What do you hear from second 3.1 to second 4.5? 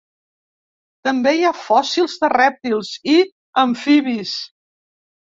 i amfibis.